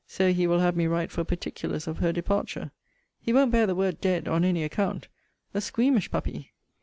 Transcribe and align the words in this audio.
So 0.07 0.33
he 0.33 0.47
will 0.47 0.61
have 0.61 0.75
me 0.75 0.87
write 0.87 1.11
for 1.11 1.23
particulars 1.23 1.87
of 1.87 1.99
her 1.99 2.11
departure. 2.11 2.71
He 3.21 3.31
won't 3.33 3.51
bear 3.51 3.67
the 3.67 3.75
word 3.75 4.01
dead 4.01 4.27
on 4.27 4.43
any 4.43 4.63
account. 4.63 5.07
A 5.53 5.61
squeamish 5.61 6.09
puppy! 6.09 6.53